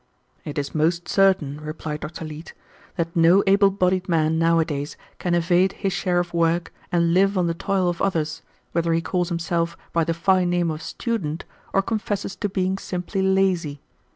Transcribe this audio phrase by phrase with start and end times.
[0.43, 2.25] "It is most certain," replied Dr.
[2.25, 2.55] Leete,
[2.95, 7.45] "that no able bodied man nowadays can evade his share of work and live on
[7.45, 8.41] the toil of others,
[8.71, 13.21] whether he calls himself by the fine name of student or confesses to being simply
[13.21, 13.79] lazy.